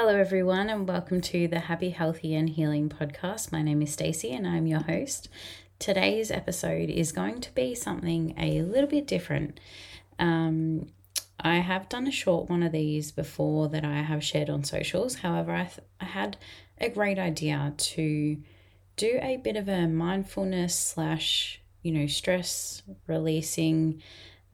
Hello, 0.00 0.14
everyone, 0.14 0.70
and 0.70 0.86
welcome 0.86 1.20
to 1.22 1.48
the 1.48 1.58
Happy, 1.58 1.90
Healthy, 1.90 2.32
and 2.32 2.48
Healing 2.48 2.88
podcast. 2.88 3.50
My 3.50 3.62
name 3.62 3.82
is 3.82 3.94
Stacey, 3.94 4.30
and 4.30 4.46
I'm 4.46 4.68
your 4.68 4.84
host. 4.84 5.28
Today's 5.80 6.30
episode 6.30 6.88
is 6.88 7.10
going 7.10 7.40
to 7.40 7.52
be 7.52 7.74
something 7.74 8.32
a 8.38 8.62
little 8.62 8.88
bit 8.88 9.08
different. 9.08 9.58
Um, 10.16 10.90
I 11.40 11.56
have 11.56 11.88
done 11.88 12.06
a 12.06 12.12
short 12.12 12.48
one 12.48 12.62
of 12.62 12.70
these 12.70 13.10
before 13.10 13.68
that 13.70 13.84
I 13.84 14.02
have 14.02 14.22
shared 14.22 14.48
on 14.48 14.62
socials. 14.62 15.16
However, 15.16 15.50
I, 15.50 15.64
th- 15.64 15.88
I 16.00 16.04
had 16.04 16.36
a 16.80 16.90
great 16.90 17.18
idea 17.18 17.74
to 17.76 18.38
do 18.96 19.18
a 19.20 19.38
bit 19.38 19.56
of 19.56 19.68
a 19.68 19.88
mindfulness 19.88 20.78
slash, 20.78 21.60
you 21.82 21.90
know, 21.90 22.06
stress 22.06 22.84
releasing, 23.08 24.00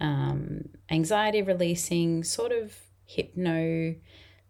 um, 0.01 0.71
anxiety 0.91 1.43
releasing, 1.43 2.25
sort 2.25 2.53
of 2.53 2.75
hypno 3.05 3.95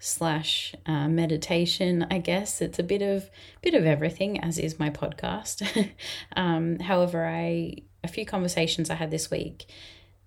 slash 0.05 0.75
uh, 0.85 1.09
meditation 1.09 2.07
i 2.11 2.19
guess. 2.19 2.61
It's 2.61 2.79
a 2.79 2.83
bit 2.83 3.01
of 3.01 3.31
bit 3.63 3.73
of 3.73 3.87
everything 3.87 4.39
as 4.39 4.59
is 4.59 4.79
my 4.79 4.91
podcast. 4.91 5.67
Um, 6.37 6.79
however 6.79 7.25
i 7.27 7.77
a 8.03 8.09
few 8.09 8.27
conversations 8.27 8.91
i 8.91 8.95
had 8.95 9.11
this 9.11 9.31
week 9.31 9.67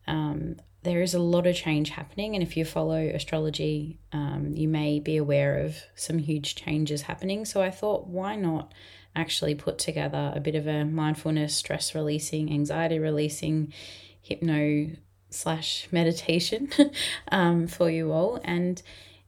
um, 0.08 0.55
there 0.84 1.02
is 1.02 1.13
a 1.13 1.20
lot 1.20 1.45
of 1.45 1.55
change 1.55 1.90
happening. 1.90 2.34
And 2.34 2.41
if 2.41 2.55
you 2.55 2.63
follow 2.63 2.98
astrology 2.98 3.99
um, 4.13 4.54
you 4.55 4.68
may 4.68 4.99
be 4.99 5.18
aware 5.18 5.59
of 5.59 5.77
some 5.96 6.18
huge 6.18 6.55
changes 6.55 7.04
happening. 7.04 7.46
So 7.46 7.62
i 7.62 7.70
thought 7.70 8.07
why 8.07 8.35
not 8.35 8.73
actually 9.16 9.55
put 9.55 9.77
together 9.77 10.32
a 10.35 10.40
bit 10.40 10.55
of 10.55 10.66
a 10.66 10.85
mindfulness 10.85 11.55
stress 11.55 11.94
releasing 11.94 12.52
anxiety 12.52 12.99
releasing 12.99 13.73
hypno 14.21 14.90
slash 15.30 15.88
meditation 15.91 16.70
um, 17.32 17.68
for 17.68 17.90
you 17.90 18.12
all. 18.12 18.40
And 18.44 18.82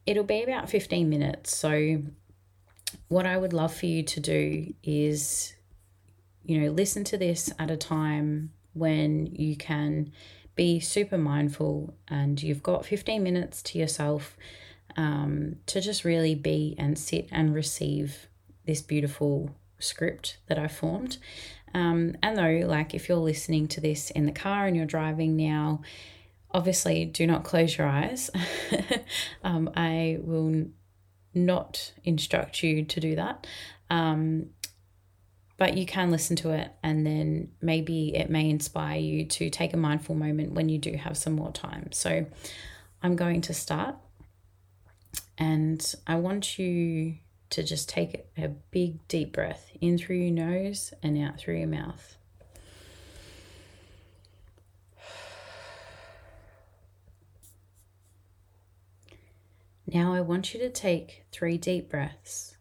it'll 0.05 0.23
be 0.23 0.43
about 0.43 0.69
15 0.69 1.09
minutes. 1.09 1.55
So, 1.55 2.03
what 3.07 3.25
I 3.25 3.37
would 3.37 3.53
love 3.53 3.73
for 3.73 3.85
you 3.85 4.03
to 4.03 4.19
do 4.19 4.73
is, 4.83 5.53
you 6.43 6.59
know, 6.59 6.71
listen 6.71 7.03
to 7.05 7.17
this 7.17 7.51
at 7.59 7.69
a 7.69 7.77
time 7.77 8.51
when 8.73 9.27
you 9.27 9.55
can 9.55 10.11
be 10.55 10.79
super 10.79 11.17
mindful 11.17 11.93
and 12.07 12.41
you've 12.41 12.63
got 12.63 12.85
15 12.85 13.21
minutes 13.21 13.61
to 13.63 13.77
yourself 13.77 14.35
um, 14.97 15.55
to 15.67 15.81
just 15.81 16.03
really 16.03 16.35
be 16.35 16.75
and 16.77 16.97
sit 16.97 17.27
and 17.31 17.53
receive 17.53 18.27
this 18.65 18.81
beautiful 18.81 19.55
script 19.79 20.37
that 20.47 20.59
I 20.59 20.67
formed. 20.67 21.17
Um, 21.73 22.15
and 22.21 22.37
though, 22.37 22.67
like, 22.67 22.93
if 22.93 23.07
you're 23.07 23.17
listening 23.17 23.67
to 23.69 23.81
this 23.81 24.09
in 24.11 24.25
the 24.25 24.31
car 24.31 24.65
and 24.65 24.75
you're 24.75 24.85
driving 24.85 25.35
now, 25.35 25.81
obviously 26.51 27.05
do 27.05 27.27
not 27.27 27.43
close 27.43 27.77
your 27.77 27.87
eyes. 27.87 28.29
um, 29.43 29.69
I 29.75 30.17
will 30.21 30.65
not 31.33 31.93
instruct 32.03 32.63
you 32.63 32.85
to 32.85 32.99
do 32.99 33.15
that. 33.15 33.45
Um, 33.89 34.49
but 35.57 35.77
you 35.77 35.85
can 35.85 36.09
listen 36.09 36.37
to 36.37 36.51
it 36.51 36.71
and 36.81 37.05
then 37.05 37.51
maybe 37.61 38.15
it 38.15 38.29
may 38.29 38.49
inspire 38.49 38.99
you 38.99 39.25
to 39.25 39.49
take 39.49 39.73
a 39.73 39.77
mindful 39.77 40.15
moment 40.15 40.53
when 40.53 40.69
you 40.69 40.77
do 40.77 40.93
have 40.93 41.17
some 41.17 41.33
more 41.33 41.51
time. 41.51 41.91
So 41.91 42.25
I'm 43.03 43.17
going 43.17 43.41
to 43.41 43.53
start 43.53 43.95
and 45.37 45.95
I 46.07 46.15
want 46.15 46.57
you 46.57 47.17
to 47.49 47.63
just 47.63 47.89
take 47.89 48.25
a 48.37 48.47
big 48.47 49.05
deep 49.07 49.33
breath 49.33 49.71
in 49.81 49.97
through 49.97 50.17
your 50.17 50.31
nose 50.31 50.93
and 51.03 51.17
out 51.17 51.37
through 51.37 51.57
your 51.57 51.67
mouth. 51.67 52.15
Now 59.91 60.13
I 60.13 60.21
want 60.21 60.53
you 60.53 60.59
to 60.59 60.69
take 60.69 61.25
three 61.31 61.57
deep 61.57 61.89
breaths, 61.89 62.57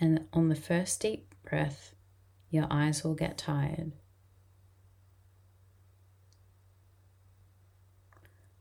and 0.00 0.26
on 0.32 0.48
the 0.48 0.56
first 0.56 1.00
deep 1.00 1.32
breath, 1.48 1.94
your 2.50 2.66
eyes 2.68 3.04
will 3.04 3.14
get 3.14 3.38
tired. 3.38 3.92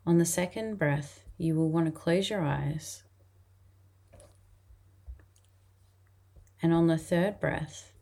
On 0.06 0.20
the 0.20 0.26
second 0.26 0.78
breath, 0.78 1.24
you 1.40 1.56
will 1.56 1.72
want 1.72 1.88
to 1.88 1.92
close 1.92 2.30
your 2.30 2.42
eyes. 2.42 3.02
And 6.62 6.76
on 6.76 6.86
the 6.86 7.00
third 7.00 7.40
breath, 7.40 7.94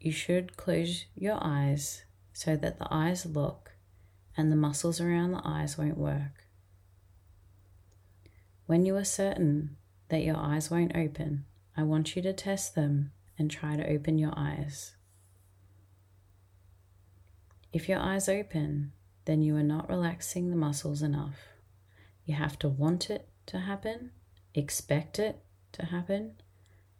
you 0.00 0.12
should 0.12 0.56
close 0.56 1.04
your 1.14 1.38
eyes 1.42 2.04
so 2.32 2.56
that 2.56 2.78
the 2.78 2.88
eyes 2.90 3.26
lock 3.26 3.72
and 4.34 4.50
the 4.50 4.56
muscles 4.56 4.98
around 4.98 5.32
the 5.32 5.42
eyes 5.44 5.76
won't 5.76 5.98
work. 5.98 6.47
When 8.68 8.84
you 8.84 8.96
are 8.96 9.04
certain 9.04 9.78
that 10.10 10.22
your 10.22 10.36
eyes 10.36 10.70
won't 10.70 10.94
open, 10.94 11.46
I 11.74 11.84
want 11.84 12.14
you 12.14 12.20
to 12.20 12.34
test 12.34 12.74
them 12.74 13.12
and 13.38 13.50
try 13.50 13.76
to 13.76 13.90
open 13.90 14.18
your 14.18 14.34
eyes. 14.36 14.94
If 17.72 17.88
your 17.88 17.98
eyes 17.98 18.28
open, 18.28 18.92
then 19.24 19.40
you 19.40 19.56
are 19.56 19.62
not 19.62 19.88
relaxing 19.88 20.50
the 20.50 20.56
muscles 20.56 21.00
enough. 21.00 21.38
You 22.26 22.34
have 22.34 22.58
to 22.58 22.68
want 22.68 23.08
it 23.08 23.26
to 23.46 23.60
happen, 23.60 24.10
expect 24.54 25.18
it 25.18 25.40
to 25.72 25.86
happen, 25.86 26.34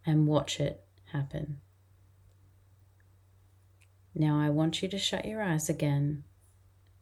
and 0.07 0.27
watch 0.27 0.61
it 0.61 0.83
happen. 1.13 1.61
Now 4.15 4.41
I 4.41 4.49
want 4.49 4.81
you 4.81 4.89
to 4.89 4.99
shut 4.99 5.27
your 5.27 5.43
eyes 5.43 5.69
again 5.69 6.25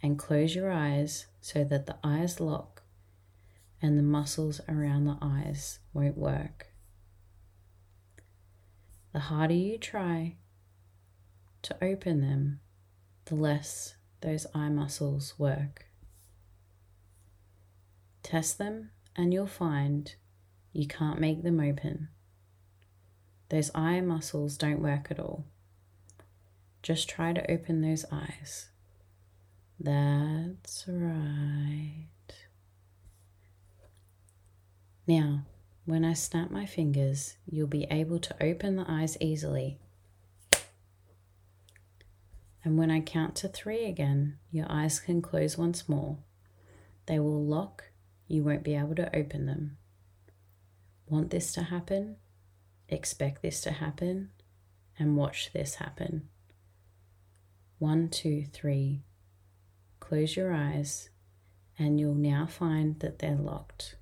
and 0.02 0.18
close 0.18 0.56
your 0.56 0.72
eyes 0.72 1.26
so 1.40 1.62
that 1.62 1.86
the 1.86 1.98
eyes 2.02 2.40
lock 2.40 2.75
and 3.82 3.98
the 3.98 4.02
muscles 4.02 4.60
around 4.68 5.04
the 5.04 5.18
eyes 5.20 5.80
won't 5.92 6.16
work. 6.16 6.68
The 9.12 9.20
harder 9.20 9.54
you 9.54 9.78
try 9.78 10.36
to 11.62 11.76
open 11.82 12.20
them, 12.20 12.60
the 13.26 13.34
less 13.34 13.96
those 14.20 14.46
eye 14.54 14.68
muscles 14.68 15.34
work. 15.38 15.86
Test 18.22 18.58
them 18.58 18.90
and 19.14 19.32
you'll 19.32 19.46
find 19.46 20.14
you 20.72 20.86
can't 20.86 21.20
make 21.20 21.42
them 21.42 21.60
open. 21.60 22.08
Those 23.48 23.70
eye 23.74 24.00
muscles 24.00 24.56
don't 24.56 24.82
work 24.82 25.08
at 25.10 25.20
all. 25.20 25.46
Just 26.82 27.08
try 27.08 27.32
to 27.32 27.50
open 27.50 27.80
those 27.80 28.04
eyes. 28.10 28.68
That's 29.78 30.84
right. 30.88 32.08
Now, 35.06 35.44
when 35.84 36.04
I 36.04 36.14
snap 36.14 36.50
my 36.50 36.66
fingers, 36.66 37.36
you'll 37.48 37.68
be 37.68 37.86
able 37.90 38.18
to 38.18 38.34
open 38.42 38.74
the 38.74 38.84
eyes 38.88 39.16
easily. 39.20 39.78
And 42.64 42.76
when 42.76 42.90
I 42.90 43.00
count 43.00 43.36
to 43.36 43.48
three 43.48 43.84
again, 43.84 44.38
your 44.50 44.66
eyes 44.68 44.98
can 44.98 45.22
close 45.22 45.56
once 45.56 45.88
more. 45.88 46.18
They 47.06 47.20
will 47.20 47.44
lock, 47.44 47.84
you 48.26 48.42
won't 48.42 48.64
be 48.64 48.74
able 48.74 48.96
to 48.96 49.16
open 49.16 49.46
them. 49.46 49.76
Want 51.08 51.30
this 51.30 51.52
to 51.52 51.62
happen? 51.62 52.16
Expect 52.88 53.42
this 53.42 53.60
to 53.60 53.70
happen? 53.70 54.30
And 54.98 55.16
watch 55.16 55.52
this 55.52 55.76
happen. 55.76 56.28
One, 57.78 58.08
two, 58.08 58.46
three. 58.52 59.02
Close 60.00 60.34
your 60.34 60.52
eyes, 60.52 61.10
and 61.78 62.00
you'll 62.00 62.14
now 62.14 62.46
find 62.46 62.98
that 62.98 63.20
they're 63.20 63.36
locked. 63.36 63.94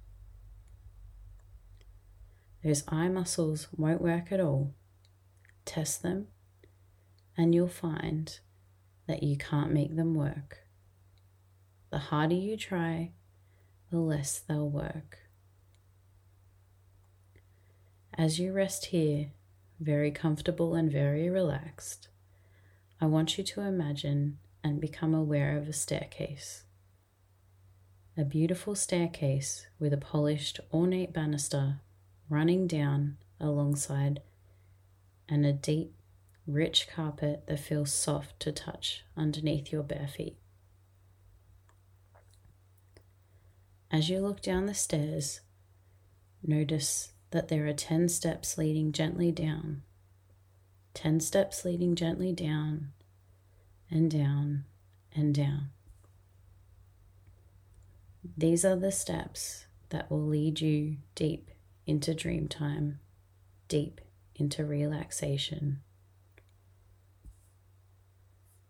Those 2.64 2.82
eye 2.88 3.08
muscles 3.08 3.68
won't 3.76 4.00
work 4.00 4.32
at 4.32 4.40
all. 4.40 4.72
Test 5.66 6.02
them, 6.02 6.28
and 7.36 7.54
you'll 7.54 7.68
find 7.68 8.38
that 9.06 9.22
you 9.22 9.36
can't 9.36 9.70
make 9.70 9.94
them 9.96 10.14
work. 10.14 10.60
The 11.90 11.98
harder 11.98 12.34
you 12.34 12.56
try, 12.56 13.12
the 13.90 13.98
less 13.98 14.38
they'll 14.38 14.70
work. 14.70 15.18
As 18.16 18.38
you 18.38 18.50
rest 18.52 18.86
here, 18.86 19.32
very 19.78 20.10
comfortable 20.10 20.74
and 20.74 20.90
very 20.90 21.28
relaxed, 21.28 22.08
I 22.98 23.06
want 23.06 23.36
you 23.36 23.44
to 23.44 23.60
imagine 23.60 24.38
and 24.62 24.80
become 24.80 25.12
aware 25.12 25.58
of 25.58 25.68
a 25.68 25.74
staircase. 25.74 26.64
A 28.16 28.24
beautiful 28.24 28.74
staircase 28.74 29.66
with 29.78 29.92
a 29.92 29.98
polished, 29.98 30.60
ornate 30.72 31.12
banister 31.12 31.80
running 32.28 32.66
down 32.66 33.16
alongside 33.40 34.20
and 35.28 35.44
a 35.44 35.52
deep, 35.52 35.94
rich 36.46 36.88
carpet 36.88 37.44
that 37.46 37.60
feels 37.60 37.92
soft 37.92 38.38
to 38.40 38.52
touch 38.52 39.04
underneath 39.16 39.72
your 39.72 39.82
bare 39.82 40.08
feet. 40.08 40.36
As 43.90 44.08
you 44.08 44.18
look 44.18 44.42
down 44.42 44.66
the 44.66 44.74
stairs, 44.74 45.40
notice 46.42 47.12
that 47.30 47.48
there 47.48 47.66
are 47.66 47.72
10 47.72 48.08
steps 48.08 48.58
leading 48.58 48.92
gently 48.92 49.30
down, 49.30 49.82
10 50.94 51.20
steps 51.20 51.64
leading 51.64 51.94
gently 51.94 52.32
down 52.32 52.92
and 53.90 54.10
down 54.10 54.64
and 55.14 55.34
down. 55.34 55.70
These 58.36 58.64
are 58.64 58.76
the 58.76 58.92
steps 58.92 59.66
that 59.90 60.10
will 60.10 60.26
lead 60.26 60.60
you 60.60 60.96
deep 61.14 61.50
into 61.86 62.14
dream 62.14 62.48
time, 62.48 63.00
deep 63.68 64.00
into 64.34 64.64
relaxation. 64.64 65.80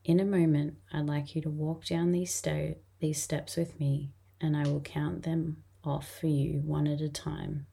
In 0.05 0.21
a 0.21 0.25
moment, 0.25 0.75
I'd 0.93 1.07
like 1.07 1.35
you 1.35 1.43
to 1.43 1.51
walk 1.51 1.87
down 1.87 2.13
these, 2.13 2.35
sto- 2.35 2.77
these 3.01 3.23
steps 3.23 3.57
with 3.57 3.81
me, 3.81 4.13
and 4.41 4.57
I 4.57 4.65
will 4.65 4.81
count 4.81 5.23
them 5.23 5.65
off 5.83 6.09
for 6.21 6.27
you 6.27 6.61
one 6.65 6.87
at 6.87 7.01
a 7.01 7.09
time. 7.09 7.67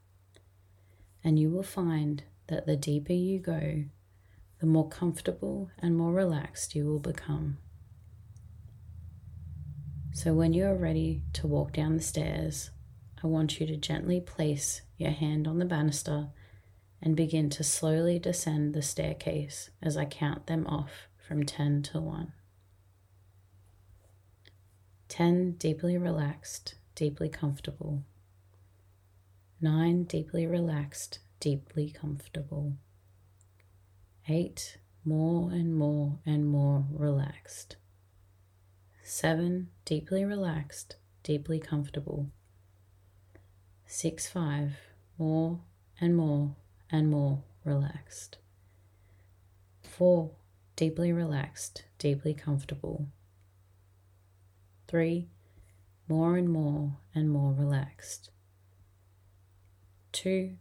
And 1.22 1.38
you 1.38 1.50
will 1.50 1.62
find 1.62 2.24
that 2.46 2.66
the 2.66 2.76
deeper 2.76 3.12
you 3.12 3.38
go, 3.38 3.84
the 4.60 4.66
more 4.66 4.88
comfortable 4.88 5.70
and 5.78 5.96
more 5.96 6.12
relaxed 6.12 6.74
you 6.74 6.86
will 6.86 7.00
become. 7.00 7.58
So, 10.14 10.34
when 10.34 10.52
you 10.52 10.66
are 10.66 10.74
ready 10.74 11.22
to 11.34 11.46
walk 11.46 11.72
down 11.72 11.96
the 11.96 12.02
stairs, 12.02 12.70
I 13.22 13.28
want 13.28 13.60
you 13.60 13.66
to 13.66 13.76
gently 13.76 14.20
place 14.20 14.82
your 14.96 15.12
hand 15.12 15.46
on 15.46 15.58
the 15.58 15.64
banister 15.64 16.28
and 17.00 17.14
begin 17.14 17.50
to 17.50 17.62
slowly 17.62 18.18
descend 18.18 18.74
the 18.74 18.82
staircase 18.82 19.70
as 19.80 19.96
I 19.96 20.06
count 20.06 20.46
them 20.46 20.66
off 20.66 21.08
from 21.16 21.44
10 21.44 21.82
to 21.82 22.00
1. 22.00 22.32
10 25.08 25.52
deeply 25.52 25.96
relaxed, 25.96 26.74
deeply 26.96 27.28
comfortable. 27.28 28.02
9 29.60 30.04
deeply 30.04 30.46
relaxed, 30.46 31.20
deeply 31.38 31.90
comfortable. 31.90 32.72
8 34.28 34.78
more 35.04 35.50
and 35.50 35.76
more 35.76 36.18
and 36.26 36.46
more 36.46 36.86
relaxed. 36.90 37.76
7 39.04 39.68
deeply 39.84 40.24
relaxed, 40.24 40.96
deeply 41.22 41.60
comfortable. 41.60 42.30
6 43.92 44.26
5 44.26 44.72
more 45.18 45.60
and 46.00 46.16
more 46.16 46.56
and 46.90 47.10
more 47.10 47.42
relaxed. 47.62 48.38
4 49.82 50.30
deeply 50.76 51.12
relaxed, 51.12 51.84
deeply 51.98 52.32
comfortable. 52.32 53.08
3 54.88 55.28
more 56.08 56.38
and 56.38 56.48
more 56.48 56.96
and 57.14 57.28
more 57.28 57.52
relaxed. 57.52 58.30
2 60.12 60.56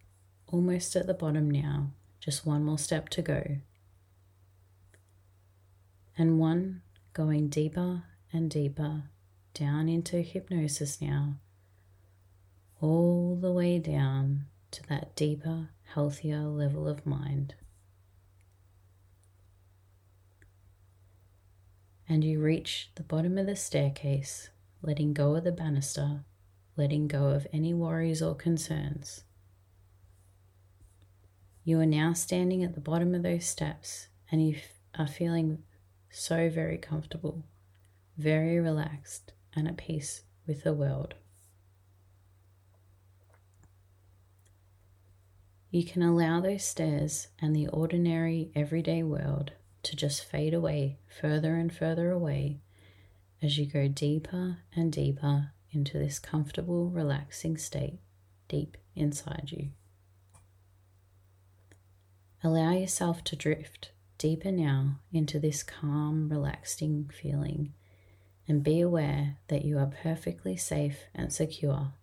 almost 0.47 0.97
at 0.97 1.07
the 1.07 1.13
bottom 1.13 1.49
now, 1.49 1.91
just 2.19 2.45
one 2.45 2.65
more 2.65 2.77
step 2.77 3.07
to 3.07 3.21
go. 3.21 3.59
And 6.17 6.37
1 6.37 6.81
going 7.13 7.47
deeper 7.47 8.03
and 8.33 8.51
deeper 8.51 9.03
down 9.53 9.87
into 9.87 10.17
hypnosis 10.17 11.01
now, 11.01 11.37
all 12.81 13.37
the 13.39 13.51
way 13.51 13.79
down 13.79 14.45
to 14.71 14.83
that 14.89 15.15
deeper, 15.15 15.69
healthier 15.93 16.41
level 16.41 16.87
of 16.87 17.05
mind. 17.05 17.55
And 22.09 22.23
you 22.23 22.41
reach 22.41 22.91
the 22.95 23.03
bottom 23.03 23.37
of 23.37 23.45
the 23.45 23.55
staircase, 23.55 24.49
letting 24.81 25.13
go 25.13 25.35
of 25.35 25.45
the 25.45 25.51
banister, 25.51 26.25
letting 26.75 27.07
go 27.07 27.27
of 27.27 27.47
any 27.53 27.73
worries 27.73 28.21
or 28.21 28.35
concerns. 28.35 29.23
You 31.63 31.79
are 31.79 31.85
now 31.85 32.11
standing 32.13 32.63
at 32.63 32.73
the 32.73 32.81
bottom 32.81 33.15
of 33.15 33.23
those 33.23 33.45
steps 33.45 34.07
and 34.29 34.45
you 34.45 34.57
are 34.97 35.07
feeling 35.07 35.59
so 36.09 36.49
very 36.49 36.77
comfortable 36.77 37.45
very 38.17 38.59
relaxed 38.59 39.33
and 39.55 39.67
at 39.67 39.77
peace 39.77 40.23
with 40.45 40.63
the 40.63 40.73
world. 40.73 41.15
You 45.71 45.85
can 45.85 46.01
allow 46.01 46.41
those 46.41 46.65
stairs 46.65 47.29
and 47.39 47.55
the 47.55 47.67
ordinary 47.69 48.51
everyday 48.53 49.03
world 49.03 49.53
to 49.83 49.95
just 49.95 50.25
fade 50.25 50.53
away 50.53 50.99
further 51.07 51.55
and 51.55 51.73
further 51.73 52.11
away 52.11 52.59
as 53.41 53.57
you 53.57 53.65
go 53.65 53.87
deeper 53.87 54.57
and 54.75 54.91
deeper 54.91 55.51
into 55.71 55.97
this 55.97 56.19
comfortable, 56.19 56.89
relaxing 56.89 57.57
state 57.57 57.99
deep 58.49 58.75
inside 58.97 59.49
you. 59.51 59.69
Allow 62.43 62.73
yourself 62.73 63.23
to 63.23 63.37
drift 63.37 63.91
deeper 64.17 64.51
now 64.51 64.99
into 65.13 65.39
this 65.39 65.63
calm, 65.63 66.27
relaxing 66.27 67.09
feeling 67.13 67.71
and 68.45 68.61
be 68.61 68.81
aware 68.81 69.37
that 69.47 69.63
you 69.63 69.77
are 69.77 69.93
perfectly 70.03 70.57
safe 70.57 71.05
and 71.15 71.31
secure. 71.31 71.93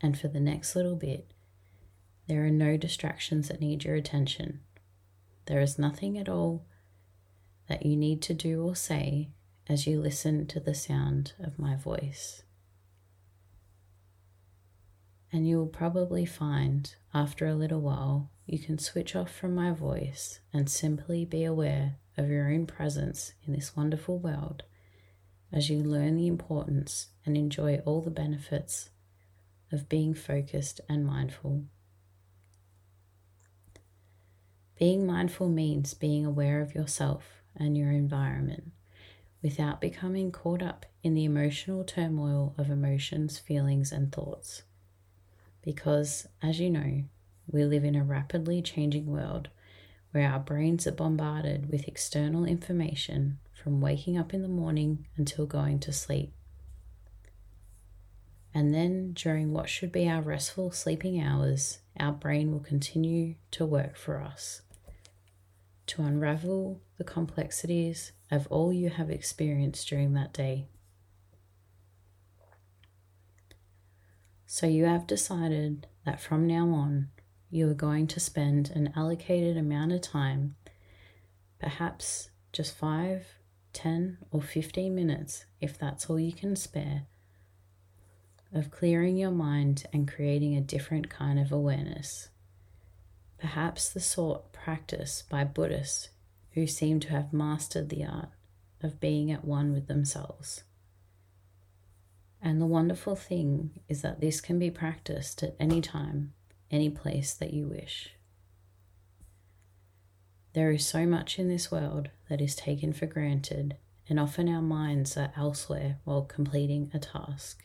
And 0.00 0.18
for 0.18 0.28
the 0.28 0.40
next 0.40 0.74
little 0.74 0.96
bit, 0.96 1.30
there 2.28 2.44
are 2.44 2.50
no 2.50 2.76
distractions 2.76 3.48
that 3.48 3.60
need 3.60 3.84
your 3.84 3.94
attention. 3.94 4.60
There 5.46 5.60
is 5.60 5.78
nothing 5.78 6.18
at 6.18 6.28
all 6.28 6.66
that 7.68 7.86
you 7.86 7.96
need 7.96 8.20
to 8.22 8.34
do 8.34 8.62
or 8.62 8.76
say 8.76 9.30
as 9.68 9.86
you 9.86 10.00
listen 10.00 10.46
to 10.46 10.60
the 10.60 10.74
sound 10.74 11.32
of 11.40 11.58
my 11.58 11.74
voice. 11.74 12.42
And 15.32 15.48
you 15.48 15.56
will 15.58 15.66
probably 15.66 16.26
find 16.26 16.94
after 17.14 17.46
a 17.46 17.54
little 17.54 17.80
while 17.80 18.30
you 18.46 18.58
can 18.58 18.78
switch 18.78 19.16
off 19.16 19.30
from 19.30 19.54
my 19.54 19.72
voice 19.72 20.40
and 20.52 20.70
simply 20.70 21.24
be 21.24 21.44
aware 21.44 21.96
of 22.16 22.30
your 22.30 22.50
own 22.50 22.66
presence 22.66 23.32
in 23.46 23.52
this 23.52 23.76
wonderful 23.76 24.18
world 24.18 24.64
as 25.52 25.70
you 25.70 25.82
learn 25.82 26.16
the 26.16 26.26
importance 26.26 27.08
and 27.24 27.36
enjoy 27.36 27.76
all 27.84 28.02
the 28.02 28.10
benefits 28.10 28.90
of 29.72 29.88
being 29.88 30.14
focused 30.14 30.80
and 30.88 31.06
mindful. 31.06 31.64
Being 34.78 35.06
mindful 35.06 35.48
means 35.48 35.92
being 35.92 36.24
aware 36.24 36.60
of 36.60 36.72
yourself 36.72 37.42
and 37.56 37.76
your 37.76 37.90
environment 37.90 38.70
without 39.42 39.80
becoming 39.80 40.30
caught 40.30 40.62
up 40.62 40.86
in 41.02 41.14
the 41.14 41.24
emotional 41.24 41.82
turmoil 41.82 42.54
of 42.56 42.70
emotions, 42.70 43.40
feelings, 43.40 43.90
and 43.90 44.12
thoughts. 44.12 44.62
Because, 45.62 46.28
as 46.40 46.60
you 46.60 46.70
know, 46.70 47.02
we 47.50 47.64
live 47.64 47.82
in 47.82 47.96
a 47.96 48.04
rapidly 48.04 48.62
changing 48.62 49.06
world 49.06 49.48
where 50.12 50.30
our 50.30 50.38
brains 50.38 50.86
are 50.86 50.92
bombarded 50.92 51.72
with 51.72 51.88
external 51.88 52.44
information 52.44 53.38
from 53.52 53.80
waking 53.80 54.16
up 54.16 54.32
in 54.32 54.42
the 54.42 54.48
morning 54.48 55.06
until 55.16 55.44
going 55.44 55.80
to 55.80 55.92
sleep. 55.92 56.32
And 58.54 58.72
then, 58.72 59.12
during 59.12 59.52
what 59.52 59.68
should 59.68 59.90
be 59.90 60.08
our 60.08 60.22
restful 60.22 60.70
sleeping 60.70 61.20
hours, 61.20 61.78
our 61.98 62.12
brain 62.12 62.52
will 62.52 62.60
continue 62.60 63.34
to 63.50 63.66
work 63.66 63.96
for 63.96 64.22
us 64.22 64.62
to 65.88 66.02
unravel 66.02 66.80
the 66.96 67.04
complexities 67.04 68.12
of 68.30 68.46
all 68.48 68.72
you 68.72 68.90
have 68.90 69.10
experienced 69.10 69.88
during 69.88 70.14
that 70.14 70.32
day. 70.32 70.68
So, 74.46 74.66
you 74.66 74.86
have 74.86 75.06
decided 75.06 75.86
that 76.04 76.20
from 76.20 76.46
now 76.46 76.68
on, 76.70 77.08
you 77.50 77.68
are 77.70 77.74
going 77.74 78.06
to 78.08 78.20
spend 78.20 78.70
an 78.70 78.92
allocated 78.96 79.56
amount 79.56 79.92
of 79.92 80.00
time, 80.00 80.56
perhaps 81.58 82.30
just 82.52 82.76
five 82.76 83.26
10 83.72 84.18
or 84.30 84.42
15 84.42 84.94
minutes, 84.94 85.44
if 85.60 85.78
that's 85.78 86.08
all 86.08 86.18
you 86.18 86.32
can 86.32 86.56
spare, 86.56 87.06
of 88.52 88.70
clearing 88.70 89.16
your 89.16 89.30
mind 89.30 89.84
and 89.92 90.10
creating 90.10 90.56
a 90.56 90.60
different 90.60 91.08
kind 91.08 91.38
of 91.38 91.52
awareness. 91.52 92.28
Perhaps 93.38 93.90
the 93.90 94.00
sort 94.00 94.52
practiced 94.52 95.28
by 95.28 95.44
Buddhists 95.44 96.08
who 96.52 96.66
seem 96.66 96.98
to 97.00 97.10
have 97.10 97.32
mastered 97.32 97.88
the 97.88 98.04
art 98.04 98.30
of 98.82 99.00
being 99.00 99.30
at 99.30 99.44
one 99.44 99.72
with 99.72 99.86
themselves. 99.86 100.64
And 102.42 102.60
the 102.60 102.66
wonderful 102.66 103.16
thing 103.16 103.80
is 103.88 104.02
that 104.02 104.20
this 104.20 104.40
can 104.40 104.58
be 104.58 104.70
practiced 104.70 105.42
at 105.42 105.56
any 105.58 105.80
time, 105.80 106.32
any 106.70 106.90
place 106.90 107.34
that 107.34 107.52
you 107.52 107.66
wish. 107.66 108.10
There 110.52 110.70
is 110.72 110.84
so 110.84 111.06
much 111.06 111.38
in 111.38 111.48
this 111.48 111.70
world 111.70 112.10
that 112.28 112.40
is 112.40 112.56
taken 112.56 112.92
for 112.92 113.06
granted, 113.06 113.76
and 114.08 114.18
often 114.18 114.48
our 114.48 114.62
minds 114.62 115.16
are 115.16 115.32
elsewhere 115.36 115.98
while 116.04 116.22
completing 116.22 116.90
a 116.92 116.98
task. 116.98 117.64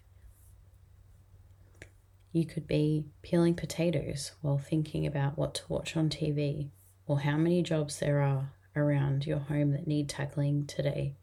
You 2.34 2.48
could 2.48 2.66
be 2.66 3.06
peeling 3.22 3.54
potatoes 3.54 4.32
while 4.42 4.58
thinking 4.58 5.06
about 5.06 5.38
what 5.38 5.54
to 5.54 5.62
watch 5.70 5.96
on 5.96 6.10
TV, 6.10 6.72
or 7.06 7.20
how 7.20 7.38
many 7.38 7.62
jobs 7.62 8.00
there 8.00 8.22
are 8.22 8.54
around 8.76 9.28
your 9.28 9.38
home 9.38 9.72
that 9.72 9.86
need 9.86 10.10
tackling 10.10 10.66
today. 10.66 11.14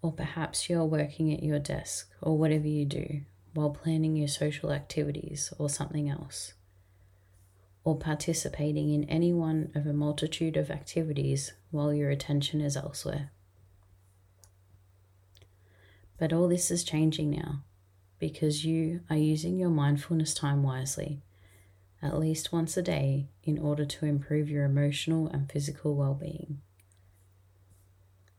Or 0.00 0.10
perhaps 0.10 0.70
you're 0.70 0.86
working 0.86 1.32
at 1.34 1.42
your 1.42 1.58
desk 1.58 2.10
or 2.22 2.38
whatever 2.38 2.66
you 2.66 2.86
do 2.86 3.20
while 3.52 3.68
planning 3.68 4.16
your 4.16 4.26
social 4.26 4.72
activities 4.72 5.52
or 5.58 5.68
something 5.68 6.08
else 6.08 6.54
or 7.84 7.98
participating 7.98 8.90
in 8.94 9.04
any 9.04 9.32
one 9.32 9.70
of 9.74 9.86
a 9.86 9.92
multitude 9.92 10.56
of 10.56 10.70
activities 10.70 11.52
while 11.70 11.92
your 11.92 12.10
attention 12.10 12.60
is 12.60 12.76
elsewhere. 12.76 13.32
But 16.18 16.32
all 16.32 16.48
this 16.48 16.70
is 16.70 16.84
changing 16.84 17.30
now 17.30 17.64
because 18.22 18.64
you 18.64 19.00
are 19.10 19.16
using 19.16 19.58
your 19.58 19.68
mindfulness 19.68 20.32
time 20.32 20.62
wisely, 20.62 21.20
at 22.00 22.16
least 22.16 22.52
once 22.52 22.76
a 22.76 22.82
day 22.82 23.26
in 23.42 23.58
order 23.58 23.84
to 23.84 24.06
improve 24.06 24.48
your 24.48 24.64
emotional 24.64 25.26
and 25.26 25.50
physical 25.50 25.96
well 25.96 26.14
being. 26.14 26.60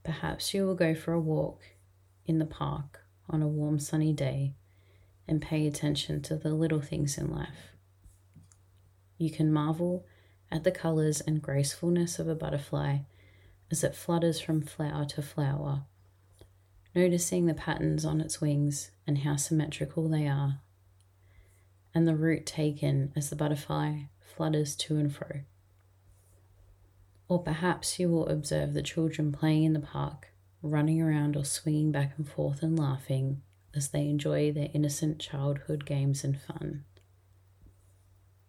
Perhaps 0.01 0.53
you 0.53 0.65
will 0.65 0.73
go 0.73 0.95
for 0.95 1.11
a 1.11 1.19
walk 1.19 1.63
in 2.25 2.39
the 2.39 2.45
park 2.45 3.01
on 3.29 3.41
a 3.41 3.47
warm 3.47 3.77
sunny 3.77 4.13
day 4.13 4.53
and 5.27 5.41
pay 5.41 5.67
attention 5.67 6.21
to 6.21 6.37
the 6.37 6.53
little 6.53 6.79
things 6.79 7.17
in 7.17 7.29
life. 7.29 7.73
You 9.17 9.31
can 9.31 9.51
marvel 9.51 10.05
at 10.49 10.63
the 10.63 10.71
colours 10.71 11.19
and 11.19 11.41
gracefulness 11.41 12.19
of 12.19 12.29
a 12.29 12.35
butterfly 12.35 12.99
as 13.69 13.83
it 13.83 13.95
flutters 13.95 14.39
from 14.39 14.61
flower 14.61 15.03
to 15.07 15.21
flower, 15.21 15.83
noticing 16.95 17.45
the 17.45 17.53
patterns 17.53 18.05
on 18.05 18.21
its 18.21 18.39
wings 18.39 18.91
and 19.07 19.19
how 19.19 19.35
symmetrical 19.35 20.07
they 20.07 20.27
are, 20.27 20.59
and 21.93 22.07
the 22.07 22.15
route 22.15 22.45
taken 22.45 23.11
as 23.15 23.29
the 23.29 23.35
butterfly 23.35 24.01
flutters 24.19 24.75
to 24.75 24.97
and 24.97 25.15
fro. 25.15 25.41
Or 27.27 27.41
perhaps 27.41 27.99
you 27.99 28.09
will 28.09 28.27
observe 28.27 28.73
the 28.73 28.83
children 28.83 29.31
playing 29.31 29.63
in 29.63 29.73
the 29.73 29.79
park, 29.79 30.29
running 30.61 31.01
around 31.01 31.35
or 31.35 31.45
swinging 31.45 31.91
back 31.91 32.13
and 32.17 32.27
forth 32.27 32.61
and 32.61 32.77
laughing 32.77 33.41
as 33.75 33.89
they 33.89 34.07
enjoy 34.07 34.51
their 34.51 34.69
innocent 34.73 35.19
childhood 35.19 35.85
games 35.85 36.23
and 36.23 36.39
fun. 36.39 36.83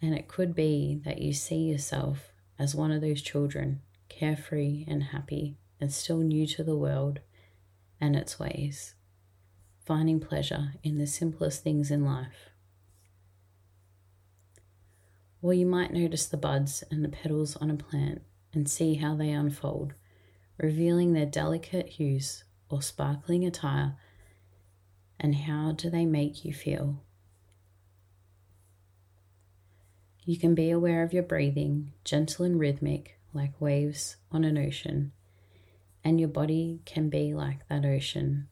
And 0.02 0.14
it 0.14 0.28
could 0.28 0.54
be 0.54 1.00
that 1.04 1.22
you 1.22 1.32
see 1.32 1.62
yourself 1.62 2.32
as 2.58 2.74
one 2.74 2.92
of 2.92 3.00
those 3.00 3.22
children, 3.22 3.80
carefree 4.08 4.84
and 4.86 5.02
happy 5.04 5.56
and 5.80 5.92
still 5.92 6.18
new 6.18 6.46
to 6.46 6.62
the 6.62 6.76
world 6.76 7.20
and 8.00 8.16
its 8.16 8.38
ways, 8.38 8.94
finding 9.84 10.20
pleasure 10.20 10.74
in 10.82 10.98
the 10.98 11.06
simplest 11.06 11.62
things 11.62 11.90
in 11.90 12.04
life. 12.04 12.50
Or 15.42 15.52
you 15.52 15.66
might 15.66 15.92
notice 15.92 16.26
the 16.26 16.36
buds 16.36 16.84
and 16.90 17.04
the 17.04 17.08
petals 17.08 17.56
on 17.56 17.70
a 17.70 17.76
plant 17.76 18.22
and 18.52 18.68
see 18.68 18.94
how 18.94 19.14
they 19.14 19.30
unfold, 19.30 19.94
revealing 20.58 21.12
their 21.12 21.26
delicate 21.26 21.88
hues 21.88 22.44
or 22.70 22.80
sparkling 22.80 23.44
attire 23.44 23.96
and 25.20 25.34
how 25.34 25.72
do 25.72 25.88
they 25.88 26.04
make 26.04 26.44
you 26.44 26.52
feel? 26.52 27.02
You 30.24 30.38
can 30.38 30.54
be 30.54 30.70
aware 30.70 31.02
of 31.02 31.12
your 31.12 31.22
breathing, 31.22 31.92
gentle 32.04 32.44
and 32.44 32.58
rhythmic, 32.58 33.18
like 33.32 33.60
waves 33.60 34.16
on 34.32 34.44
an 34.44 34.56
ocean, 34.56 35.12
and 36.04 36.20
your 36.20 36.28
body 36.28 36.80
can 36.84 37.08
be 37.08 37.34
like 37.34 37.66
that 37.68 37.84
ocean, 37.84 38.48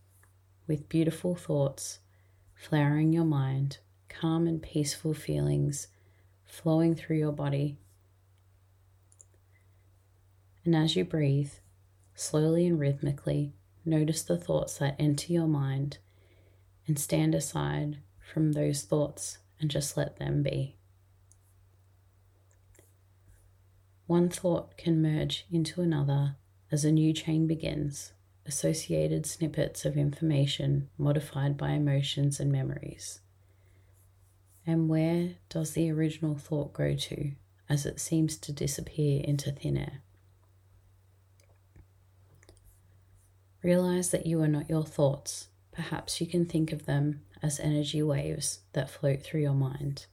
with 0.66 0.88
beautiful 0.88 1.34
thoughts 1.34 1.98
flowering 2.54 3.12
your 3.12 3.24
mind, 3.24 3.78
calm 4.08 4.46
and 4.46 4.62
peaceful 4.62 5.12
feelings 5.12 5.88
flowing 6.44 6.94
through 6.94 7.16
your 7.16 7.32
body. 7.32 7.76
And 10.64 10.76
as 10.76 10.94
you 10.94 11.04
breathe, 11.04 11.52
slowly 12.14 12.66
and 12.66 12.78
rhythmically, 12.78 13.52
notice 13.84 14.22
the 14.22 14.36
thoughts 14.36 14.78
that 14.78 14.96
enter 14.98 15.32
your 15.32 15.48
mind 15.48 15.98
and 16.86 16.98
stand 16.98 17.34
aside 17.34 17.98
from 18.20 18.52
those 18.52 18.82
thoughts 18.82 19.38
and 19.60 19.70
just 19.70 19.96
let 19.96 20.18
them 20.18 20.42
be. 20.42 20.76
One 24.06 24.28
thought 24.28 24.76
can 24.76 25.02
merge 25.02 25.46
into 25.50 25.80
another 25.80 26.36
as 26.72 26.84
a 26.84 26.90
new 26.90 27.12
chain 27.12 27.46
begins, 27.46 28.12
associated 28.46 29.24
snippets 29.26 29.84
of 29.84 29.96
information 29.96 30.88
modified 30.98 31.56
by 31.56 31.70
emotions 31.70 32.40
and 32.40 32.50
memories. 32.50 33.20
And 34.66 34.88
where 34.88 35.34
does 35.48 35.72
the 35.72 35.90
original 35.92 36.34
thought 36.34 36.72
go 36.72 36.94
to 36.94 37.32
as 37.68 37.86
it 37.86 38.00
seems 38.00 38.36
to 38.38 38.52
disappear 38.52 39.22
into 39.22 39.52
thin 39.52 39.76
air? 39.76 40.02
Realize 43.62 44.10
that 44.10 44.26
you 44.26 44.42
are 44.42 44.48
not 44.48 44.68
your 44.68 44.84
thoughts 44.84 45.46
Perhaps 45.72 46.20
you 46.20 46.26
can 46.26 46.44
think 46.44 46.70
of 46.70 46.84
them 46.84 47.22
as 47.42 47.58
energy 47.58 48.02
waves 48.02 48.60
that 48.74 48.90
float 48.90 49.22
through 49.22 49.40
your 49.40 49.54
mind. 49.54 50.06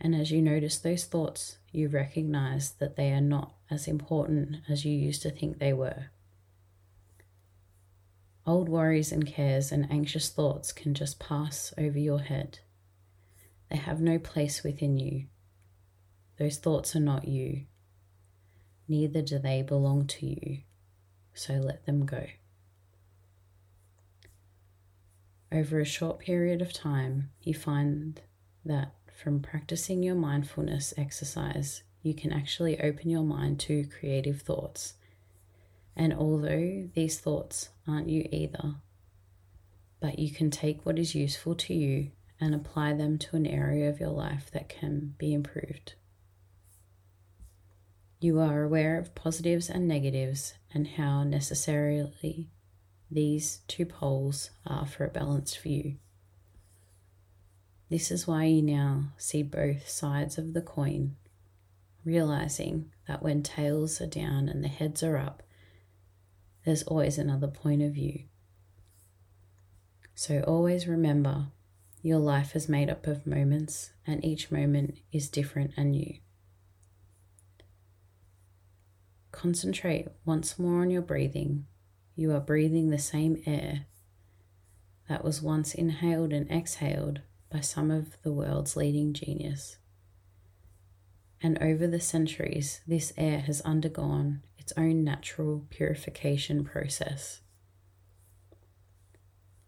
And 0.00 0.14
as 0.14 0.30
you 0.30 0.42
notice 0.42 0.78
those 0.78 1.04
thoughts, 1.04 1.58
you 1.72 1.88
recognize 1.88 2.72
that 2.72 2.96
they 2.96 3.12
are 3.12 3.20
not 3.20 3.54
as 3.70 3.88
important 3.88 4.58
as 4.68 4.84
you 4.84 4.92
used 4.92 5.22
to 5.22 5.30
think 5.30 5.58
they 5.58 5.72
were. 5.72 6.10
Old 8.46 8.68
worries 8.68 9.10
and 9.10 9.26
cares 9.26 9.72
and 9.72 9.90
anxious 9.90 10.28
thoughts 10.28 10.72
can 10.72 10.94
just 10.94 11.18
pass 11.18 11.74
over 11.76 11.98
your 11.98 12.20
head. 12.20 12.60
They 13.70 13.76
have 13.76 14.00
no 14.00 14.18
place 14.18 14.62
within 14.62 14.98
you. 14.98 15.26
Those 16.38 16.58
thoughts 16.58 16.94
are 16.94 17.00
not 17.00 17.26
you. 17.26 17.64
Neither 18.86 19.22
do 19.22 19.38
they 19.38 19.62
belong 19.62 20.06
to 20.06 20.26
you. 20.26 20.58
So 21.34 21.54
let 21.54 21.86
them 21.86 22.06
go. 22.06 22.26
Over 25.50 25.80
a 25.80 25.84
short 25.84 26.18
period 26.20 26.62
of 26.62 26.72
time, 26.72 27.30
you 27.40 27.54
find 27.54 28.20
that 28.64 28.94
from 29.16 29.40
practicing 29.40 30.02
your 30.02 30.14
mindfulness 30.14 30.92
exercise, 30.96 31.82
you 32.02 32.14
can 32.14 32.32
actually 32.32 32.80
open 32.80 33.08
your 33.08 33.24
mind 33.24 33.58
to 33.60 33.86
creative 33.86 34.42
thoughts. 34.42 34.94
And 35.96 36.12
although 36.12 36.88
these 36.94 37.18
thoughts 37.18 37.70
aren't 37.88 38.10
you 38.10 38.28
either, 38.30 38.74
but 40.00 40.18
you 40.18 40.30
can 40.30 40.50
take 40.50 40.84
what 40.84 40.98
is 40.98 41.14
useful 41.14 41.54
to 41.54 41.74
you 41.74 42.10
and 42.38 42.54
apply 42.54 42.92
them 42.92 43.16
to 43.16 43.36
an 43.36 43.46
area 43.46 43.88
of 43.88 43.98
your 43.98 44.10
life 44.10 44.50
that 44.52 44.68
can 44.68 45.14
be 45.16 45.32
improved. 45.32 45.94
You 48.20 48.38
are 48.40 48.62
aware 48.62 48.98
of 48.98 49.14
positives 49.14 49.70
and 49.70 49.88
negatives 49.88 50.54
and 50.72 50.86
how 50.86 51.24
necessarily 51.24 52.50
these 53.10 53.60
two 53.66 53.86
poles 53.86 54.50
are 54.66 54.86
for 54.86 55.06
a 55.06 55.10
balanced 55.10 55.58
view. 55.60 55.96
This 57.88 58.10
is 58.10 58.26
why 58.26 58.44
you 58.44 58.62
now 58.62 59.12
see 59.16 59.42
both 59.42 59.88
sides 59.88 60.38
of 60.38 60.54
the 60.54 60.62
coin, 60.62 61.16
realizing 62.04 62.92
that 63.06 63.22
when 63.22 63.42
tails 63.42 64.00
are 64.00 64.06
down 64.06 64.48
and 64.48 64.62
the 64.64 64.68
heads 64.68 65.02
are 65.02 65.16
up, 65.16 65.42
there's 66.64 66.82
always 66.82 67.16
another 67.16 67.46
point 67.46 67.82
of 67.82 67.92
view. 67.92 68.24
So 70.14 70.40
always 70.40 70.88
remember 70.88 71.48
your 72.02 72.18
life 72.18 72.56
is 72.56 72.68
made 72.68 72.90
up 72.90 73.06
of 73.06 73.26
moments, 73.26 73.90
and 74.06 74.24
each 74.24 74.50
moment 74.50 74.98
is 75.12 75.28
different 75.28 75.72
and 75.76 75.92
new. 75.92 76.14
Concentrate 79.30 80.08
once 80.24 80.58
more 80.58 80.80
on 80.80 80.90
your 80.90 81.02
breathing 81.02 81.66
you 82.18 82.32
are 82.32 82.40
breathing 82.40 82.88
the 82.88 82.98
same 82.98 83.42
air 83.44 83.84
that 85.06 85.22
was 85.22 85.42
once 85.42 85.74
inhaled 85.74 86.32
and 86.32 86.50
exhaled 86.50 87.20
by 87.50 87.60
some 87.60 87.90
of 87.90 88.16
the 88.22 88.32
world's 88.32 88.76
leading 88.76 89.12
genius. 89.12 89.76
And 91.42 91.58
over 91.62 91.86
the 91.86 92.00
centuries, 92.00 92.80
this 92.86 93.12
air 93.16 93.40
has 93.40 93.60
undergone 93.60 94.42
its 94.58 94.72
own 94.76 95.04
natural 95.04 95.64
purification 95.70 96.64
process. 96.64 97.40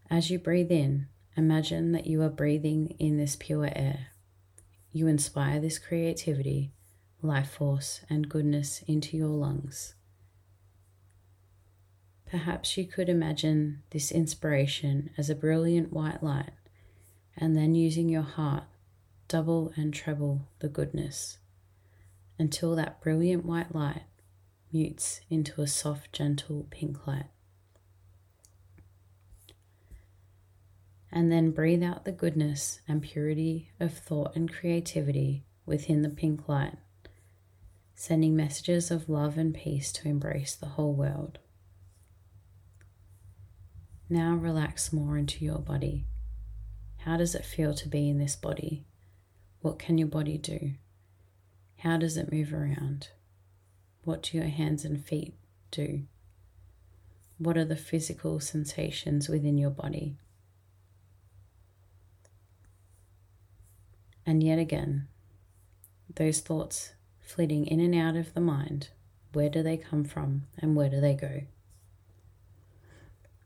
As 0.09 0.29
you 0.29 0.39
breathe 0.39 0.71
in, 0.71 1.07
imagine 1.37 1.91
that 1.91 2.07
you 2.07 2.21
are 2.23 2.29
breathing 2.29 2.95
in 2.99 3.17
this 3.17 3.35
pure 3.35 3.69
air. 3.73 4.07
You 4.91 5.07
inspire 5.07 5.59
this 5.59 5.77
creativity, 5.77 6.73
life 7.21 7.51
force, 7.51 8.01
and 8.09 8.27
goodness 8.27 8.83
into 8.87 9.15
your 9.15 9.29
lungs. 9.29 9.93
Perhaps 12.25 12.77
you 12.77 12.85
could 12.85 13.09
imagine 13.09 13.83
this 13.91 14.11
inspiration 14.11 15.11
as 15.17 15.29
a 15.29 15.35
brilliant 15.35 15.93
white 15.93 16.21
light, 16.21 16.51
and 17.39 17.55
then 17.55 17.73
using 17.73 18.09
your 18.09 18.21
heart, 18.21 18.65
double 19.29 19.71
and 19.77 19.93
treble 19.93 20.41
the 20.59 20.67
goodness 20.67 21.37
until 22.37 22.75
that 22.75 23.01
brilliant 23.01 23.45
white 23.45 23.73
light 23.73 24.03
mutes 24.71 25.21
into 25.29 25.61
a 25.61 25.67
soft, 25.67 26.11
gentle 26.11 26.67
pink 26.69 27.07
light. 27.07 27.27
And 31.11 31.31
then 31.31 31.51
breathe 31.51 31.81
out 31.81 32.05
the 32.05 32.11
goodness 32.11 32.81
and 32.87 33.01
purity 33.01 33.71
of 33.79 33.93
thought 33.93 34.35
and 34.35 34.51
creativity 34.51 35.43
within 35.65 36.01
the 36.01 36.09
pink 36.09 36.47
light, 36.47 36.75
sending 37.95 38.35
messages 38.35 38.91
of 38.91 39.09
love 39.09 39.37
and 39.37 39.53
peace 39.53 39.91
to 39.93 40.07
embrace 40.07 40.55
the 40.55 40.67
whole 40.67 40.93
world. 40.93 41.39
Now 44.09 44.35
relax 44.35 44.93
more 44.93 45.17
into 45.17 45.43
your 45.43 45.59
body. 45.59 46.05
How 47.05 47.15
does 47.15 47.33
it 47.33 47.45
feel 47.45 47.73
to 47.75 47.87
be 47.87 48.09
in 48.09 48.17
this 48.17 48.35
body? 48.35 48.83
What 49.61 49.79
can 49.79 49.97
your 49.97 50.07
body 50.07 50.37
do? 50.37 50.73
How 51.77 51.97
does 51.97 52.17
it 52.17 52.31
move 52.31 52.53
around? 52.53 53.09
What 54.03 54.23
do 54.23 54.37
your 54.37 54.47
hands 54.47 54.83
and 54.83 55.03
feet 55.03 55.33
do? 55.71 56.03
What 57.37 57.57
are 57.57 57.65
the 57.65 57.77
physical 57.77 58.41
sensations 58.41 59.29
within 59.29 59.57
your 59.57 59.69
body? 59.69 60.17
And 64.25 64.43
yet 64.43 64.59
again, 64.59 65.07
those 66.15 66.41
thoughts 66.41 66.91
flitting 67.21 67.65
in 67.65 67.79
and 67.79 67.95
out 67.95 68.17
of 68.17 68.33
the 68.33 68.41
mind, 68.41 68.89
where 69.31 69.49
do 69.49 69.63
they 69.63 69.77
come 69.77 70.03
from 70.03 70.47
and 70.57 70.75
where 70.75 70.89
do 70.89 70.99
they 70.99 71.13
go? 71.13 71.43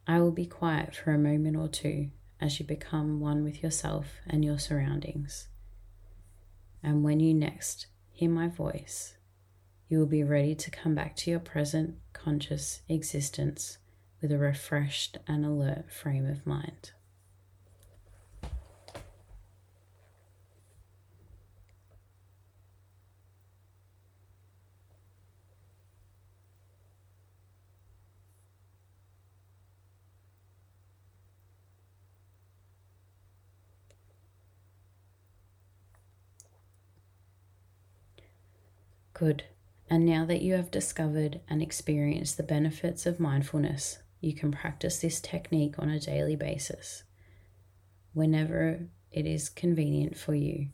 I 0.07 0.19
will 0.19 0.31
be 0.31 0.47
quiet 0.47 0.95
for 0.95 1.11
a 1.11 1.19
moment 1.19 1.55
or 1.55 1.67
two 1.67 2.09
as 2.39 2.59
you 2.59 2.65
become 2.65 3.19
one 3.19 3.43
with 3.43 3.63
yourself 3.63 4.07
and 4.27 4.43
your 4.43 4.59
surroundings. 4.59 5.47
And 6.81 7.03
when 7.03 7.19
you 7.19 7.33
next 7.33 7.87
hear 8.11 8.29
my 8.29 8.47
voice, 8.47 9.15
you 9.87 9.99
will 9.99 10.05
be 10.05 10.23
ready 10.23 10.55
to 10.55 10.71
come 10.71 10.95
back 10.95 11.15
to 11.17 11.31
your 11.31 11.39
present 11.39 11.95
conscious 12.13 12.81
existence 12.89 13.77
with 14.21 14.31
a 14.31 14.37
refreshed 14.37 15.17
and 15.27 15.45
alert 15.45 15.91
frame 15.91 16.25
of 16.25 16.45
mind. 16.45 16.91
Good. 39.13 39.43
And 39.89 40.05
now 40.05 40.25
that 40.25 40.41
you 40.41 40.53
have 40.53 40.71
discovered 40.71 41.41
and 41.47 41.61
experienced 41.61 42.37
the 42.37 42.43
benefits 42.43 43.05
of 43.05 43.19
mindfulness, 43.19 43.99
you 44.21 44.33
can 44.33 44.51
practice 44.51 44.99
this 44.99 45.21
technique 45.21 45.77
on 45.77 45.89
a 45.89 45.99
daily 45.99 46.35
basis, 46.35 47.03
whenever 48.13 48.87
it 49.11 49.25
is 49.25 49.49
convenient 49.49 50.17
for 50.17 50.33
you. 50.33 50.69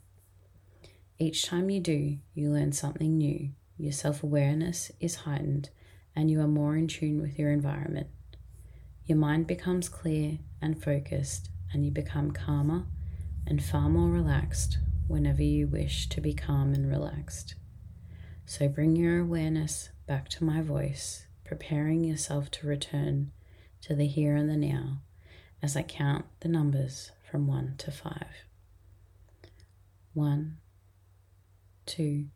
Each 1.18 1.44
time 1.44 1.68
you 1.68 1.80
do, 1.80 2.18
you 2.32 2.50
learn 2.50 2.72
something 2.72 3.18
new. 3.18 3.50
Your 3.76 3.92
self 3.92 4.22
awareness 4.22 4.90
is 5.00 5.16
heightened, 5.16 5.68
and 6.16 6.30
you 6.30 6.40
are 6.40 6.48
more 6.48 6.76
in 6.76 6.86
tune 6.86 7.20
with 7.20 7.38
your 7.38 7.50
environment. 7.50 8.06
Your 9.04 9.18
mind 9.18 9.46
becomes 9.46 9.88
clear 9.88 10.38
and 10.62 10.82
focused, 10.82 11.50
and 11.72 11.84
you 11.84 11.90
become 11.90 12.30
calmer 12.30 12.86
and 13.46 13.62
far 13.62 13.88
more 13.88 14.08
relaxed 14.08 14.78
whenever 15.08 15.42
you 15.42 15.66
wish 15.66 16.08
to 16.08 16.20
be 16.20 16.32
calm 16.32 16.72
and 16.72 16.88
relaxed. 16.88 17.54
So 18.50 18.68
bring 18.68 18.96
your 18.96 19.20
awareness 19.20 19.90
back 20.08 20.28
to 20.30 20.42
my 20.42 20.60
voice, 20.60 21.24
preparing 21.44 22.02
yourself 22.02 22.50
to 22.50 22.66
return 22.66 23.30
to 23.82 23.94
the 23.94 24.08
here 24.08 24.34
and 24.34 24.50
the 24.50 24.56
now 24.56 25.02
as 25.62 25.76
I 25.76 25.82
count 25.82 26.24
the 26.40 26.48
numbers 26.48 27.12
from 27.30 27.46
one 27.46 27.76
to 27.78 27.92
five. 27.92 28.44
One, 30.14 30.56
two, 31.86 32.26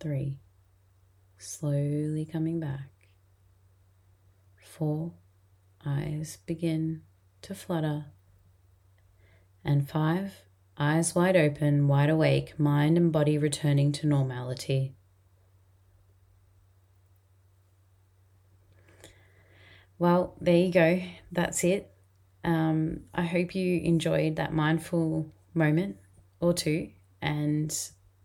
three. 0.00 0.36
Slowly 1.38 2.28
coming 2.30 2.60
back. 2.60 2.90
Four, 4.62 5.14
eyes 5.82 6.36
begin 6.44 7.04
to 7.40 7.54
flutter. 7.54 8.04
And 9.64 9.88
five, 9.88 10.42
eyes 10.80 11.14
wide 11.14 11.36
open, 11.36 11.86
wide 11.86 12.08
awake, 12.08 12.58
mind 12.58 12.96
and 12.96 13.12
body 13.12 13.36
returning 13.36 13.92
to 13.92 14.06
normality. 14.06 14.94
Well, 19.98 20.34
there 20.40 20.56
you 20.56 20.72
go. 20.72 21.02
That's 21.30 21.62
it. 21.62 21.92
Um, 22.42 23.00
I 23.14 23.22
hope 23.22 23.54
you 23.54 23.80
enjoyed 23.80 24.36
that 24.36 24.54
mindful 24.54 25.30
moment 25.52 25.98
or 26.40 26.54
two. 26.54 26.88
And 27.20 27.76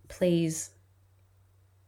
please 0.08 0.70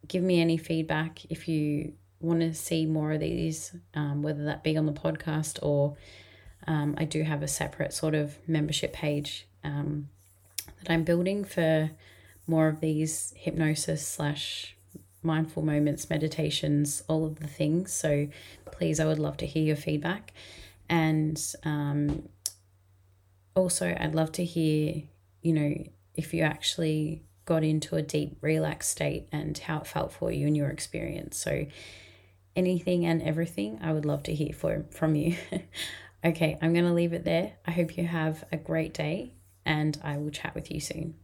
give 0.05 0.21
me 0.21 0.41
any 0.41 0.57
feedback 0.57 1.23
if 1.31 1.47
you 1.47 1.93
want 2.19 2.41
to 2.41 2.53
see 2.53 2.85
more 2.85 3.13
of 3.13 3.21
these, 3.21 3.73
um, 3.93 4.21
whether 4.21 4.43
that 4.43 4.61
be 4.61 4.75
on 4.75 4.85
the 4.85 4.91
podcast 4.91 5.59
or 5.61 5.95
um, 6.67 6.95
I 6.97 7.05
do 7.05 7.23
have 7.23 7.41
a 7.41 7.47
separate 7.47 7.93
sort 7.93 8.13
of 8.13 8.37
membership 8.45 8.91
page 8.91 9.47
um, 9.63 10.09
that 10.87 10.93
I'm 10.93 11.03
building 11.03 11.43
for 11.43 11.91
more 12.47 12.67
of 12.67 12.79
these 12.79 13.33
hypnosis 13.35 14.07
slash 14.07 14.75
mindful 15.21 15.63
moments, 15.63 16.09
meditations, 16.09 17.03
all 17.07 17.25
of 17.25 17.39
the 17.39 17.47
things. 17.47 17.91
So 17.91 18.27
please, 18.71 18.99
I 18.99 19.05
would 19.05 19.19
love 19.19 19.37
to 19.37 19.45
hear 19.45 19.63
your 19.63 19.75
feedback. 19.75 20.33
And 20.89 21.41
um, 21.63 22.29
also, 23.55 23.95
I'd 23.99 24.15
love 24.15 24.31
to 24.33 24.45
hear, 24.45 25.03
you 25.41 25.53
know, 25.53 25.83
if 26.15 26.33
you 26.33 26.43
actually 26.43 27.23
got 27.45 27.63
into 27.63 27.95
a 27.95 28.01
deep, 28.01 28.37
relaxed 28.41 28.91
state 28.91 29.27
and 29.31 29.57
how 29.57 29.79
it 29.79 29.87
felt 29.87 30.11
for 30.11 30.31
you 30.31 30.47
and 30.47 30.55
your 30.55 30.69
experience. 30.69 31.37
So 31.37 31.65
anything 32.55 33.05
and 33.05 33.21
everything, 33.21 33.79
I 33.81 33.91
would 33.91 34.05
love 34.05 34.23
to 34.23 34.33
hear 34.33 34.53
for, 34.53 34.85
from 34.91 35.15
you. 35.15 35.35
okay, 36.25 36.57
I'm 36.61 36.73
going 36.73 36.85
to 36.85 36.93
leave 36.93 37.13
it 37.13 37.25
there. 37.25 37.53
I 37.65 37.71
hope 37.71 37.97
you 37.97 38.05
have 38.05 38.45
a 38.51 38.57
great 38.57 38.93
day 38.93 39.33
and 39.67 39.99
I 40.01 40.17
will 40.17 40.31
chat 40.31 40.55
with 40.55 40.71
you 40.71 40.79
soon. 40.79 41.15